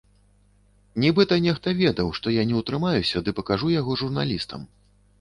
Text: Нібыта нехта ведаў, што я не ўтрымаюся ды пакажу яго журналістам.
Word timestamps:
Нібыта 1.03 1.37
нехта 1.47 1.69
ведаў, 1.83 2.11
што 2.21 2.35
я 2.39 2.49
не 2.55 2.59
ўтрымаюся 2.65 3.25
ды 3.29 3.39
пакажу 3.41 3.75
яго 3.79 3.91
журналістам. 4.05 4.71